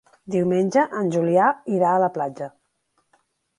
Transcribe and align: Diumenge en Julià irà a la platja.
Diumenge 0.35 0.85
en 1.01 1.11
Julià 1.17 1.51
irà 1.75 1.93
a 1.93 2.01
la 2.07 2.11
platja. 2.19 2.51